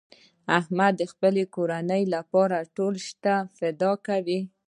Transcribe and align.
احمد 0.59 0.93
د 0.97 1.03
خپلې 1.11 1.43
کورنۍ 1.55 2.03
لپاره 2.15 2.57
ټول 2.75 2.93
شته 3.07 3.33
فدا 3.57 3.91
کوي. 4.07 4.39